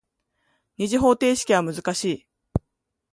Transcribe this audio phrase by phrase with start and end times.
[0.77, 2.27] 二次方程式は難しい。